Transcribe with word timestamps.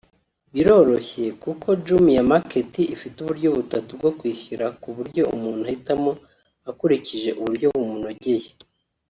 Biroroshye 0.53 1.25
kuko 1.43 1.67
Jumia 1.85 2.23
Market 2.31 2.73
ifite 2.95 3.15
uburyo 3.23 3.47
butatu 3.57 3.91
bwo 3.99 4.11
kwishyura 4.19 4.65
ku 4.81 4.89
buryo 4.95 5.21
umuntu 5.35 5.61
ahitamo 5.69 6.11
akurikije 6.69 7.29
uburyo 7.41 7.67
bumunogeye 7.75 8.49